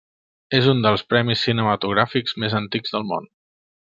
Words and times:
És 0.59 0.69
un 0.71 0.79
dels 0.85 1.03
premis 1.13 1.43
cinematogràfics 1.49 2.35
més 2.45 2.57
antics 2.61 2.97
del 2.97 3.07
món. 3.13 3.29